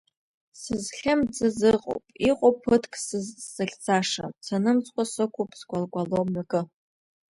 Сызхьымӡаз 0.61 1.59
ыҟоуп, 1.73 2.03
иҟоуп 2.29 2.57
ԥыҭк 2.63 2.93
сзыхьӡаша, 3.05 4.25
санымҵкәа 4.45 5.03
сықәуп, 5.11 5.49
скәал-кәало 5.59 6.19
мҩакы. 6.27 6.61